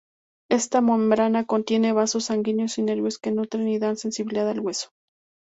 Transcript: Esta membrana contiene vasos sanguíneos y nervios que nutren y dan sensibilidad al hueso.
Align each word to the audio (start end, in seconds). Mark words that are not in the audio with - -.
Esta 0.49 0.81
membrana 0.81 1.45
contiene 1.45 1.93
vasos 1.93 2.25
sanguíneos 2.25 2.75
y 2.79 2.81
nervios 2.81 3.19
que 3.19 3.29
nutren 3.31 3.67
y 3.67 3.77
dan 3.77 3.97
sensibilidad 3.97 4.49
al 4.49 4.59
hueso. 4.61 4.89